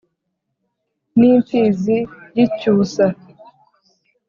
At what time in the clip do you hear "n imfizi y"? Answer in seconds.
1.17-2.41